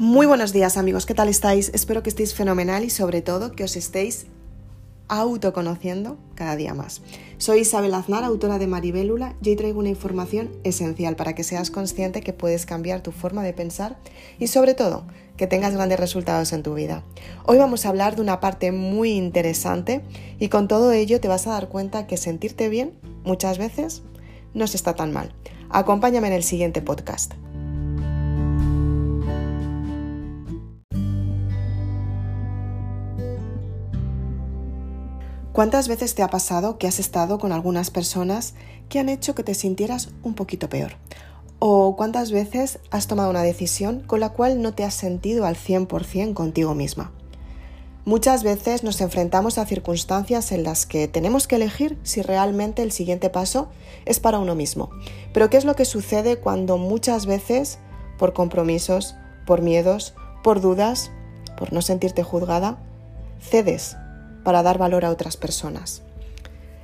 [0.00, 1.70] Muy buenos días amigos, ¿qué tal estáis?
[1.74, 4.28] Espero que estéis fenomenal y sobre todo que os estéis
[5.08, 7.02] autoconociendo cada día más.
[7.36, 11.70] Soy Isabel Aznar, autora de Maribélula, y hoy traigo una información esencial para que seas
[11.70, 13.98] consciente que puedes cambiar tu forma de pensar
[14.38, 15.04] y sobre todo
[15.36, 17.04] que tengas grandes resultados en tu vida.
[17.44, 20.00] Hoy vamos a hablar de una parte muy interesante
[20.38, 24.00] y con todo ello te vas a dar cuenta que sentirte bien muchas veces
[24.54, 25.34] no se está tan mal.
[25.68, 27.34] Acompáñame en el siguiente podcast.
[35.52, 38.54] ¿Cuántas veces te ha pasado que has estado con algunas personas
[38.88, 40.92] que han hecho que te sintieras un poquito peor?
[41.58, 45.56] ¿O cuántas veces has tomado una decisión con la cual no te has sentido al
[45.56, 47.10] 100% contigo misma?
[48.04, 52.92] Muchas veces nos enfrentamos a circunstancias en las que tenemos que elegir si realmente el
[52.92, 53.70] siguiente paso
[54.06, 54.90] es para uno mismo.
[55.32, 57.80] Pero ¿qué es lo que sucede cuando muchas veces,
[58.18, 60.14] por compromisos, por miedos,
[60.44, 61.10] por dudas,
[61.58, 62.78] por no sentirte juzgada,
[63.40, 63.96] cedes
[64.44, 66.02] para dar valor a otras personas.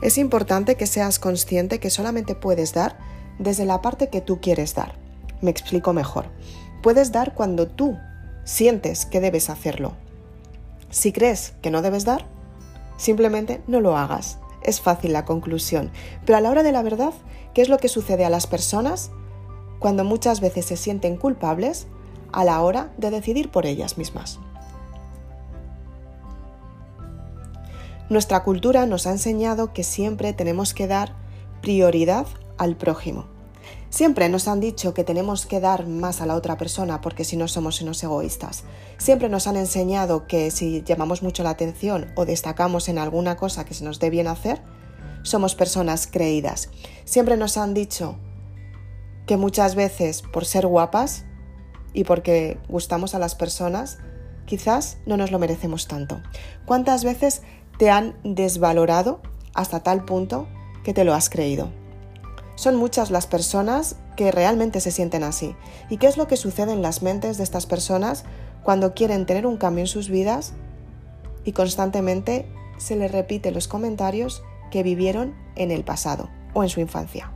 [0.00, 2.98] Es importante que seas consciente que solamente puedes dar
[3.38, 4.94] desde la parte que tú quieres dar.
[5.40, 6.26] Me explico mejor.
[6.82, 7.96] Puedes dar cuando tú
[8.44, 9.94] sientes que debes hacerlo.
[10.90, 12.26] Si crees que no debes dar,
[12.96, 14.38] simplemente no lo hagas.
[14.62, 15.90] Es fácil la conclusión.
[16.24, 17.12] Pero a la hora de la verdad,
[17.54, 19.10] ¿qué es lo que sucede a las personas
[19.78, 21.86] cuando muchas veces se sienten culpables
[22.32, 24.38] a la hora de decidir por ellas mismas?
[28.08, 31.14] Nuestra cultura nos ha enseñado que siempre tenemos que dar
[31.60, 33.26] prioridad al prójimo.
[33.90, 37.36] Siempre nos han dicho que tenemos que dar más a la otra persona porque si
[37.36, 38.64] no somos unos egoístas.
[38.96, 43.64] Siempre nos han enseñado que si llamamos mucho la atención o destacamos en alguna cosa
[43.64, 44.62] que se nos dé bien hacer,
[45.22, 46.70] somos personas creídas.
[47.04, 48.16] Siempre nos han dicho
[49.26, 51.24] que muchas veces por ser guapas
[51.92, 53.98] y porque gustamos a las personas,
[54.46, 56.22] quizás no nos lo merecemos tanto.
[56.64, 57.42] ¿Cuántas veces
[57.78, 59.20] te han desvalorado
[59.54, 60.46] hasta tal punto
[60.84, 61.70] que te lo has creído.
[62.56, 65.54] Son muchas las personas que realmente se sienten así.
[65.88, 68.24] ¿Y qué es lo que sucede en las mentes de estas personas
[68.64, 70.54] cuando quieren tener un cambio en sus vidas
[71.44, 72.46] y constantemente
[72.78, 77.32] se les repite los comentarios que vivieron en el pasado o en su infancia?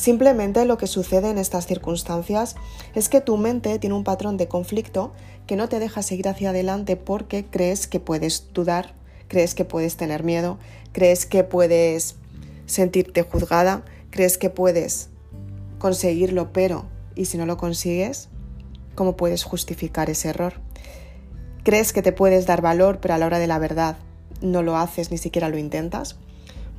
[0.00, 2.56] Simplemente lo que sucede en estas circunstancias
[2.94, 5.12] es que tu mente tiene un patrón de conflicto
[5.46, 8.94] que no te deja seguir hacia adelante porque crees que puedes dudar,
[9.28, 10.58] crees que puedes tener miedo,
[10.92, 12.16] crees que puedes
[12.64, 15.10] sentirte juzgada, crees que puedes
[15.78, 18.30] conseguirlo, pero ¿y si no lo consigues?
[18.94, 20.54] ¿Cómo puedes justificar ese error?
[21.62, 23.98] Crees que te puedes dar valor, pero a la hora de la verdad
[24.40, 26.16] no lo haces, ni siquiera lo intentas.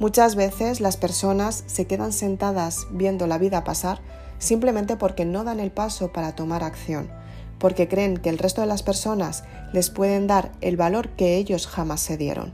[0.02, 4.02] Muchas veces las personas se quedan sentadas viendo la vida pasar
[4.40, 7.12] simplemente porque no dan el paso para tomar acción,
[7.60, 11.68] porque creen que el resto de las personas les pueden dar el valor que ellos
[11.68, 12.52] jamás se dieron.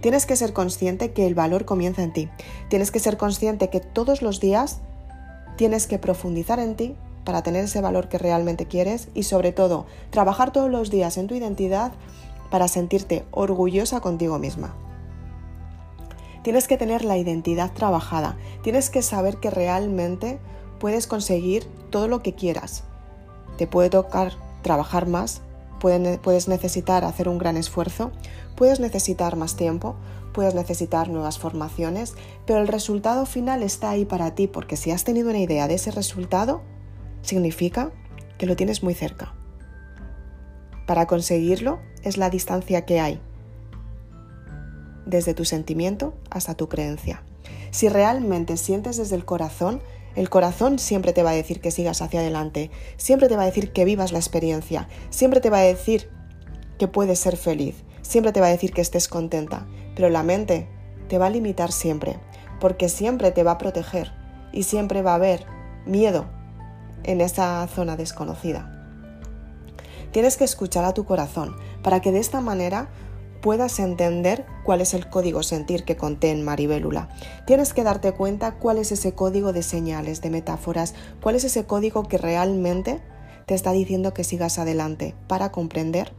[0.00, 2.30] Tienes que ser consciente que el valor comienza en ti.
[2.70, 4.78] Tienes que ser consciente que todos los días
[5.58, 9.84] tienes que profundizar en ti para tener ese valor que realmente quieres y sobre todo
[10.08, 11.92] trabajar todos los días en tu identidad
[12.50, 14.74] para sentirte orgullosa contigo misma.
[16.46, 20.38] Tienes que tener la identidad trabajada, tienes que saber que realmente
[20.78, 22.84] puedes conseguir todo lo que quieras.
[23.58, 25.42] Te puede tocar trabajar más,
[25.80, 28.12] puedes necesitar hacer un gran esfuerzo,
[28.54, 29.96] puedes necesitar más tiempo,
[30.32, 32.14] puedes necesitar nuevas formaciones,
[32.46, 35.74] pero el resultado final está ahí para ti porque si has tenido una idea de
[35.74, 36.62] ese resultado,
[37.22, 37.90] significa
[38.38, 39.34] que lo tienes muy cerca.
[40.86, 43.20] Para conseguirlo es la distancia que hay
[45.06, 47.22] desde tu sentimiento hasta tu creencia.
[47.70, 49.80] Si realmente sientes desde el corazón,
[50.14, 53.46] el corazón siempre te va a decir que sigas hacia adelante, siempre te va a
[53.46, 56.10] decir que vivas la experiencia, siempre te va a decir
[56.78, 60.68] que puedes ser feliz, siempre te va a decir que estés contenta, pero la mente
[61.08, 62.18] te va a limitar siempre,
[62.60, 64.12] porque siempre te va a proteger
[64.52, 65.44] y siempre va a haber
[65.84, 66.26] miedo
[67.04, 68.72] en esa zona desconocida.
[70.12, 72.88] Tienes que escuchar a tu corazón para que de esta manera
[73.46, 77.08] puedas entender cuál es el código sentir que conté Maribélula.
[77.46, 81.64] Tienes que darte cuenta cuál es ese código de señales, de metáforas, cuál es ese
[81.64, 83.00] código que realmente
[83.46, 86.12] te está diciendo que sigas adelante para comprender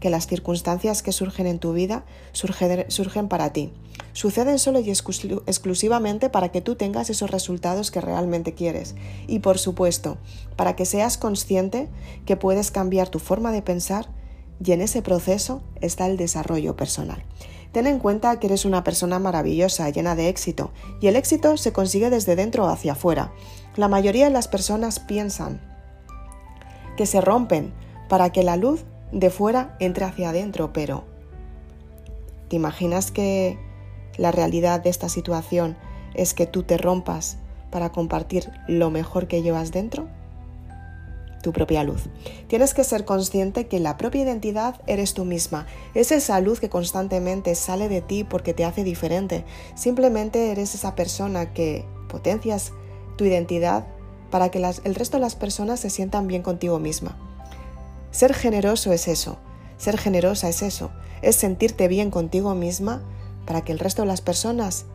[0.00, 3.72] que las circunstancias que surgen en tu vida surgen, para ti.
[4.12, 8.96] Suceden solo y exclusivamente para que tú tengas esos resultados que realmente quieres.
[9.28, 10.18] Y por supuesto,
[10.56, 11.88] para que seas consciente
[12.26, 14.08] que puedes cambiar tu forma de pensar
[14.64, 17.24] y en ese proceso está el desarrollo personal.
[17.72, 20.70] Ten en cuenta que eres una persona maravillosa, llena de éxito,
[21.00, 23.32] y el éxito se consigue desde dentro hacia afuera.
[23.76, 25.60] La mayoría de las personas piensan
[26.96, 27.72] que se rompen
[28.08, 31.04] para que la luz de fuera entre hacia adentro, pero
[32.48, 33.58] ¿te imaginas que
[34.18, 35.76] la realidad de esta situación
[36.14, 37.38] es que tú te rompas
[37.70, 40.08] para compartir lo mejor que llevas dentro?
[41.42, 42.04] Tu propia luz.
[42.46, 45.66] Tienes que ser consciente que la propia identidad eres tú misma.
[45.94, 49.44] Es esa luz que constantemente sale de ti porque te hace diferente.
[49.74, 52.72] Simplemente eres esa persona que potencias
[53.16, 53.86] tu identidad
[54.30, 57.18] para que el resto de las personas se sientan bien contigo misma.
[58.12, 59.38] Ser generoso es eso.
[59.78, 60.90] Ser generosa es eso.
[61.22, 63.02] Es sentirte bien contigo misma
[63.46, 64.86] para que el resto de las personas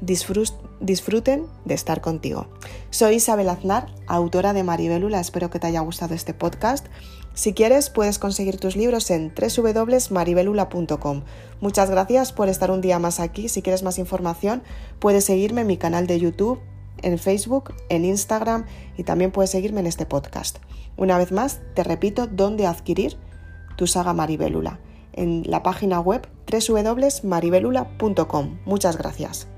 [0.00, 2.48] disfruten de estar contigo.
[2.90, 5.20] Soy Isabel Aznar, autora de Maribelula.
[5.20, 6.86] Espero que te haya gustado este podcast.
[7.34, 11.22] Si quieres, puedes conseguir tus libros en www.maribelula.com.
[11.60, 13.48] Muchas gracias por estar un día más aquí.
[13.48, 14.62] Si quieres más información,
[15.00, 16.60] puedes seguirme en mi canal de YouTube,
[17.02, 20.58] en Facebook, en Instagram y también puedes seguirme en este podcast.
[20.96, 23.16] Una vez más, te repito dónde adquirir
[23.76, 24.78] tu saga Maribelula
[25.12, 28.58] en la página web www.maribelula.com.
[28.64, 29.48] Muchas gracias.